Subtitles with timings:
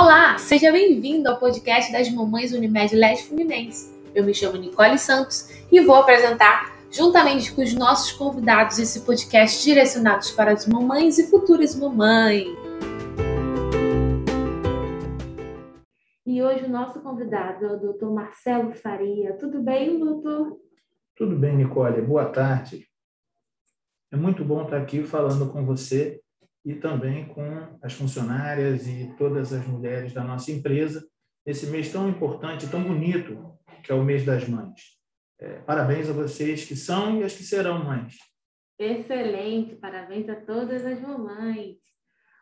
[0.00, 3.92] Olá, seja bem-vindo ao podcast das Mamães Unimed Leste Fluminense.
[4.14, 9.60] Eu me chamo Nicole Santos e vou apresentar, juntamente com os nossos convidados, esse podcast
[9.60, 12.46] direcionado para as mamães e futuras mamães.
[16.24, 18.06] E hoje o nosso convidado é o Dr.
[18.06, 19.32] Marcelo Faria.
[19.32, 20.60] Tudo bem, doutor?
[21.16, 22.00] Tudo bem, Nicole.
[22.02, 22.86] Boa tarde.
[24.12, 26.20] É muito bom estar aqui falando com você
[26.64, 31.06] e também com as funcionárias e todas as mulheres da nossa empresa
[31.46, 34.98] nesse mês tão importante, tão bonito, que é o mês das mães.
[35.40, 38.16] É, parabéns a vocês que são e as que serão mães.
[38.78, 41.76] Excelente, parabéns a todas as mamães.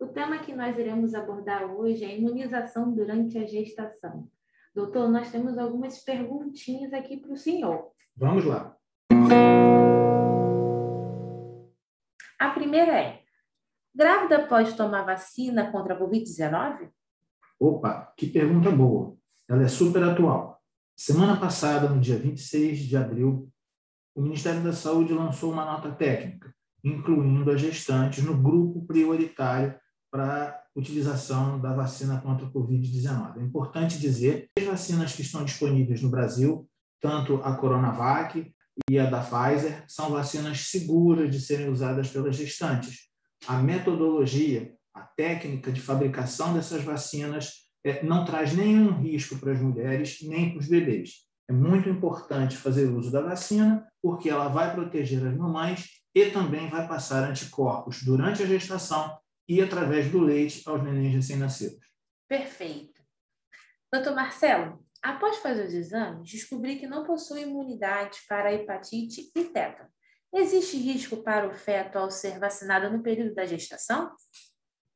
[0.00, 4.28] O tema que nós iremos abordar hoje é imunização durante a gestação.
[4.74, 7.90] Doutor, nós temos algumas perguntinhas aqui para o senhor.
[8.16, 8.76] Vamos lá.
[12.38, 13.19] A primeira é:
[13.94, 16.90] Grávida pode tomar vacina contra a Covid-19?
[17.58, 19.16] Opa, que pergunta boa.
[19.48, 20.60] Ela é super atual.
[20.96, 23.50] Semana passada, no dia 26 de abril,
[24.14, 29.74] o Ministério da Saúde lançou uma nota técnica, incluindo as gestantes no grupo prioritário
[30.10, 33.38] para utilização da vacina contra a Covid-19.
[33.38, 36.68] É importante dizer que as vacinas que estão disponíveis no Brasil,
[37.00, 38.52] tanto a Coronavac
[38.88, 43.09] e a da Pfizer, são vacinas seguras de serem usadas pelas gestantes
[43.46, 49.60] a metodologia, a técnica de fabricação dessas vacinas é, não traz nenhum risco para as
[49.60, 51.26] mulheres nem para os bebês.
[51.48, 56.68] É muito importante fazer uso da vacina, porque ela vai proteger as mamães e também
[56.68, 61.84] vai passar anticorpos durante a gestação e através do leite aos nenéns recém-nascidos.
[62.28, 63.02] Perfeito.
[63.92, 69.90] Doutor Marcelo, após fazer os exames, descobri que não possui imunidade para hepatite e tétano.
[70.32, 74.12] Existe risco para o feto ao ser vacinado no período da gestação?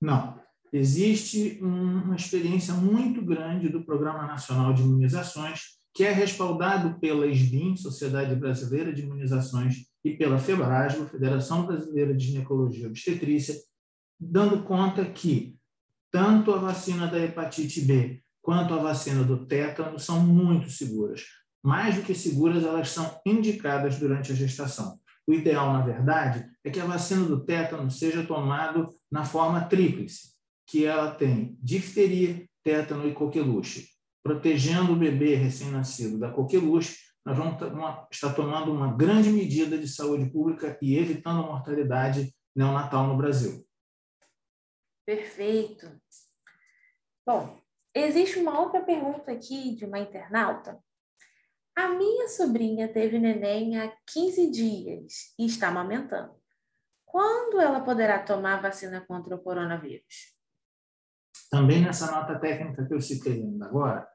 [0.00, 0.40] Não.
[0.72, 7.76] Existe uma experiência muito grande do Programa Nacional de Imunizações, que é respaldado pela SBIM,
[7.76, 13.54] Sociedade Brasileira de Imunizações, e pela FEBRASGO, Federação Brasileira de Ginecologia e Obstetrícia,
[14.18, 15.56] dando conta que
[16.10, 21.24] tanto a vacina da hepatite B quanto a vacina do tétano são muito seguras.
[21.62, 24.98] Mais do que seguras, elas são indicadas durante a gestação.
[25.28, 30.34] O ideal, na verdade, é que a vacina do tétano seja tomada na forma tríplice,
[30.66, 33.88] que ela tem difteria, tétano e coqueluche.
[34.22, 36.96] Protegendo o bebê recém-nascido da coqueluche,
[37.26, 37.56] nós vamos
[38.10, 43.66] estar tomando uma grande medida de saúde pública e evitando a mortalidade neonatal no Brasil.
[45.04, 45.94] Perfeito.
[47.26, 47.60] Bom,
[47.94, 50.82] existe uma outra pergunta aqui de uma internauta
[51.78, 56.34] a minha sobrinha teve neném há 15 dias e está amamentando.
[57.06, 60.34] Quando ela poderá tomar a vacina contra o coronavírus?
[61.48, 64.08] Também nessa nota técnica que eu citei ainda agora,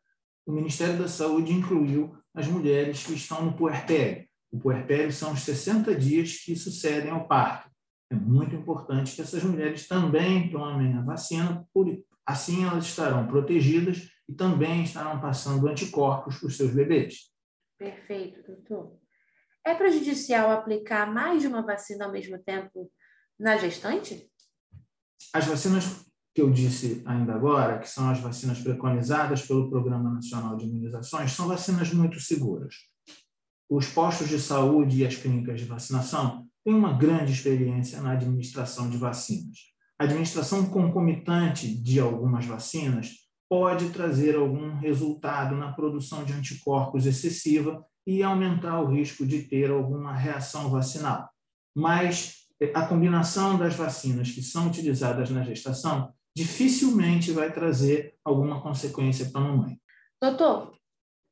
[0.45, 4.27] o Ministério da Saúde incluiu as mulheres que estão no puerpério.
[4.51, 7.71] O puerpério são os 60 dias que sucedem ao parto.
[8.11, 11.65] É muito importante que essas mulheres também tomem a vacina,
[12.25, 17.32] assim elas estarão protegidas e também estarão passando anticorpos para os seus bebês.
[17.77, 18.99] Perfeito, doutor.
[19.65, 22.91] É prejudicial aplicar mais de uma vacina ao mesmo tempo
[23.39, 24.29] na gestante?
[25.33, 30.57] As vacinas que eu disse ainda agora, que são as vacinas preconizadas pelo Programa Nacional
[30.57, 32.75] de Imunizações, são vacinas muito seguras.
[33.69, 38.89] Os postos de saúde e as clínicas de vacinação têm uma grande experiência na administração
[38.89, 39.57] de vacinas.
[39.99, 43.22] A administração concomitante de algumas vacinas
[43.53, 49.69] pode trazer algum resultado na produção de anticorpos excessiva e aumentar o risco de ter
[49.69, 51.29] alguma reação vacinal.
[51.75, 58.59] Mas eh, a combinação das vacinas que são utilizadas na gestação dificilmente vai trazer alguma
[58.59, 59.79] consequência para a mamãe.
[60.19, 60.75] Doutor,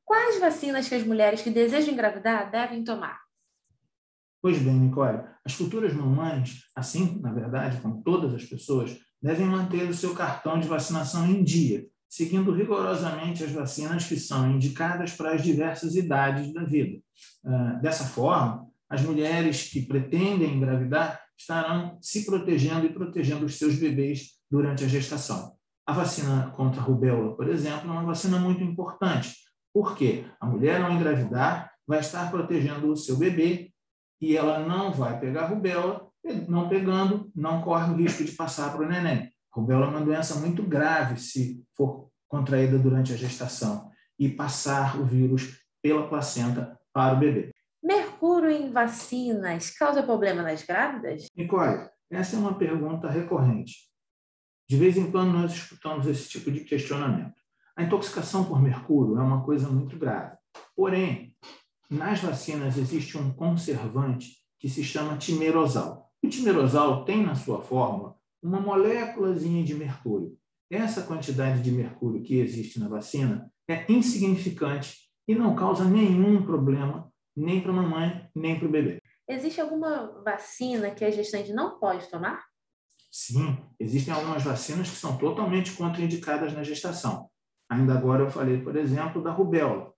[0.05, 3.19] quais vacinas que as mulheres que desejam engravidar devem tomar?
[4.43, 9.89] Pois bem, Nicole, as futuras mamães, assim, na verdade, como todas as pessoas, devem manter
[9.89, 15.33] o seu cartão de vacinação em dia, seguindo rigorosamente as vacinas que são indicadas para
[15.33, 16.99] as diversas idades da vida.
[17.45, 23.75] Ah, dessa forma, as mulheres que pretendem engravidar estarão se protegendo e protegendo os seus
[23.75, 25.53] bebês durante a gestação.
[25.87, 29.33] A vacina contra a rubéola, por exemplo, é uma vacina muito importante,
[29.73, 33.71] porque a mulher, ao engravidar, vai estar protegendo o seu bebê
[34.19, 36.07] e ela não vai pegar rubéola,
[36.47, 39.31] não pegando, não corre o risco de passar para o neném.
[39.53, 45.05] Rubéola é uma doença muito grave se for contraída durante a gestação e passar o
[45.05, 47.51] vírus pela placenta para o bebê.
[47.83, 51.27] Mercúrio em vacinas causa problema nas grávidas?
[51.35, 53.89] Nicole, essa é uma pergunta recorrente.
[54.69, 57.41] De vez em quando nós escutamos esse tipo de questionamento.
[57.75, 60.37] A intoxicação por mercúrio é uma coisa muito grave.
[60.75, 61.35] Porém,
[61.89, 66.09] nas vacinas existe um conservante que se chama timerosal.
[66.23, 70.37] O timerosal tem na sua fórmula uma moléculazinha de mercúrio.
[70.69, 74.97] Essa quantidade de mercúrio que existe na vacina é insignificante
[75.27, 79.01] e não causa nenhum problema nem para a mamãe, nem para o bebê.
[79.27, 82.43] Existe alguma vacina que a gestante não pode tomar?
[83.11, 87.29] Sim, existem algumas vacinas que são totalmente contraindicadas na gestação.
[87.69, 89.93] Ainda agora eu falei, por exemplo, da rubéola.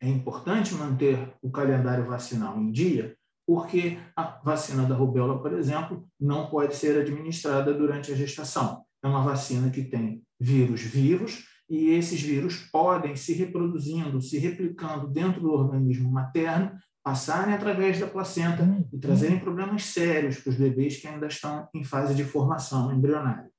[0.00, 3.16] É importante manter o calendário vacinal em dia,
[3.46, 8.84] porque a vacina da rubéola, por exemplo, não pode ser administrada durante a gestação.
[9.02, 15.08] É uma vacina que tem vírus vivos e esses vírus podem se reproduzindo, se replicando
[15.08, 18.62] dentro do organismo materno, passarem através da placenta
[18.92, 23.50] e trazerem problemas sérios para os bebês que ainda estão em fase de formação embrionária.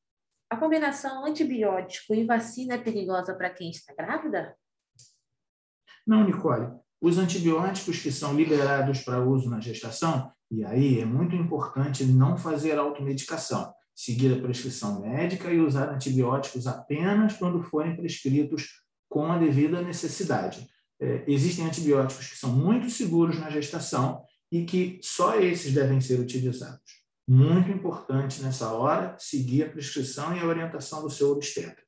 [0.50, 4.56] A combinação antibiótico e vacina é perigosa para quem está grávida?
[6.06, 6.72] Não, Nicole.
[7.04, 12.38] Os antibióticos que são liberados para uso na gestação, e aí é muito importante não
[12.38, 19.38] fazer automedicação seguir a prescrição médica e usar antibióticos apenas quando forem prescritos com a
[19.38, 20.66] devida necessidade.
[20.98, 26.22] É, existem antibióticos que são muito seguros na gestação e que só esses devem ser
[26.22, 27.04] utilizados.
[27.28, 31.83] Muito importante nessa hora seguir a prescrição e a orientação do seu obstetra.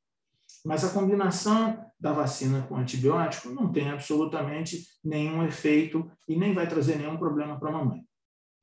[0.66, 6.68] Mas a combinação da vacina com antibiótico não tem absolutamente nenhum efeito e nem vai
[6.68, 8.02] trazer nenhum problema para a mamãe.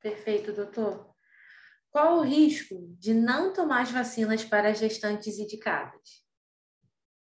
[0.01, 1.09] Perfeito, doutor.
[1.89, 6.23] Qual o risco de não tomar as vacinas para gestantes indicadas?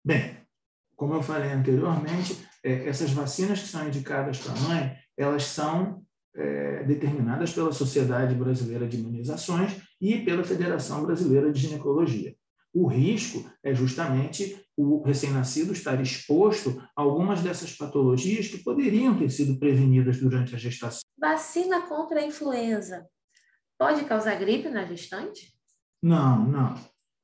[0.02, 0.38] Bem,
[0.96, 6.02] como eu falei anteriormente, é, essas vacinas que são indicadas para a mãe, elas são
[6.34, 12.34] é, determinadas pela Sociedade Brasileira de Imunizações e pela Federação Brasileira de Ginecologia.
[12.75, 19.31] O risco é justamente o recém-nascido estar exposto a algumas dessas patologias que poderiam ter
[19.31, 21.03] sido prevenidas durante a gestação.
[21.17, 23.06] Vacina contra a influenza
[23.79, 25.53] Pode causar gripe na gestante?
[26.03, 26.75] Não, não.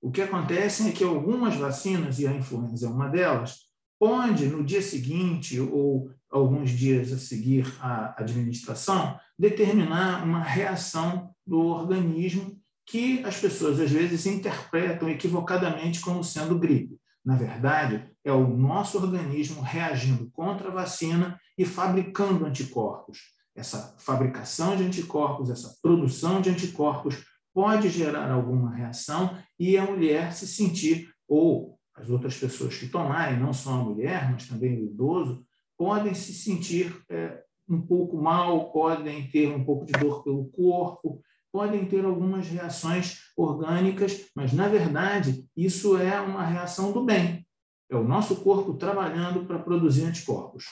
[0.01, 3.61] O que acontece é que algumas vacinas, e a influenza é uma delas,
[3.99, 11.61] pode, no dia seguinte ou alguns dias a seguir à administração, determinar uma reação do
[11.61, 12.60] organismo
[12.91, 16.99] que as pessoas às vezes interpretam equivocadamente como sendo gripe.
[17.25, 23.19] Na verdade, é o nosso organismo reagindo contra a vacina e fabricando anticorpos
[23.55, 30.33] essa fabricação de anticorpos, essa produção de anticorpos pode gerar alguma reação e a mulher
[30.33, 34.87] se sentir, ou as outras pessoas que tomarem, não só a mulher, mas também o
[34.87, 35.45] idoso,
[35.77, 41.21] podem se sentir é, um pouco mal, podem ter um pouco de dor pelo corpo,
[41.53, 47.47] podem ter algumas reações orgânicas, mas, na verdade, isso é uma reação do bem.
[47.91, 50.65] É o nosso corpo trabalhando para produzir anticorpos.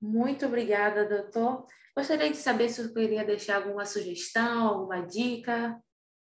[0.00, 1.64] Muito obrigada, doutor.
[1.96, 5.80] Gostaria de saber se eu queria deixar alguma sugestão, alguma dica.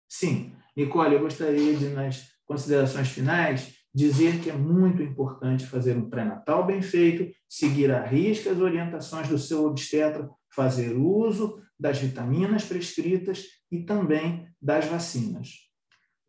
[0.10, 6.10] Sim, Nicole, eu gostaria de, nas considerações finais, dizer que é muito importante fazer um
[6.10, 12.64] pré-natal bem feito, seguir a risca as orientações do seu obstetra, fazer uso das vitaminas
[12.64, 15.70] prescritas e também das vacinas.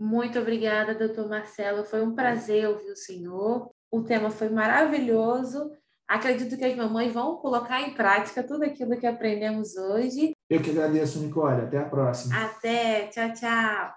[0.01, 1.85] Muito obrigada, doutor Marcelo.
[1.85, 3.71] Foi um prazer ouvir o senhor.
[3.91, 5.71] O tema foi maravilhoso
[6.13, 10.33] Acredito que as mamães vão colocar em prática tudo aquilo que aprendemos hoje.
[10.51, 11.63] Eu que agradeço, Nicole.
[11.63, 12.37] Até a próxima.
[12.37, 13.07] Até.
[13.07, 13.95] Tchau, tchau.